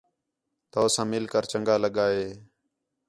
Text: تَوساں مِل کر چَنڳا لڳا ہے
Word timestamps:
تَوساں 0.71 1.07
مِل 1.13 1.25
کر 1.33 1.43
چَنڳا 1.51 1.75
لڳا 1.83 2.05
ہے 2.15 2.27